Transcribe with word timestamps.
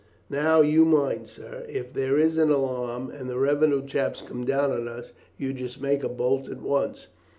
Now 0.31 0.61
you 0.61 0.83
mind, 0.85 1.27
sir, 1.27 1.63
if 1.69 1.93
there 1.93 2.17
is 2.17 2.39
an 2.39 2.49
alarm, 2.49 3.11
and 3.11 3.29
the 3.29 3.37
revenue 3.37 3.85
chaps 3.85 4.23
come 4.23 4.43
down 4.45 4.71
on 4.71 4.87
us, 4.87 5.13
you 5.37 5.53
just 5.53 5.79
make 5.79 6.03
a 6.03 6.09
bolt 6.09 6.49
at 6.49 6.59
once. 6.59 7.05